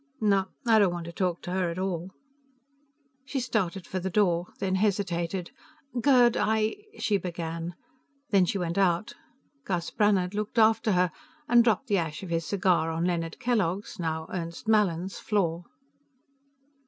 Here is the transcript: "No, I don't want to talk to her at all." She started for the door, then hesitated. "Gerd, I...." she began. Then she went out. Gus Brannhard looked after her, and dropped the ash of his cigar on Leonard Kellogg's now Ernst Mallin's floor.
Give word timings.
"No, 0.19 0.47
I 0.65 0.79
don't 0.79 0.91
want 0.91 1.05
to 1.05 1.11
talk 1.11 1.43
to 1.43 1.51
her 1.51 1.69
at 1.69 1.77
all." 1.77 2.09
She 3.23 3.39
started 3.39 3.85
for 3.85 3.99
the 3.99 4.09
door, 4.09 4.47
then 4.57 4.73
hesitated. 4.73 5.51
"Gerd, 6.01 6.35
I...." 6.35 6.77
she 6.97 7.17
began. 7.17 7.75
Then 8.31 8.45
she 8.45 8.57
went 8.57 8.79
out. 8.79 9.13
Gus 9.63 9.91
Brannhard 9.91 10.33
looked 10.33 10.57
after 10.57 10.93
her, 10.93 11.11
and 11.47 11.63
dropped 11.63 11.85
the 11.85 11.99
ash 11.99 12.23
of 12.23 12.31
his 12.31 12.47
cigar 12.47 12.89
on 12.89 13.05
Leonard 13.05 13.39
Kellogg's 13.39 13.99
now 13.99 14.25
Ernst 14.33 14.67
Mallin's 14.67 15.19
floor. 15.19 15.65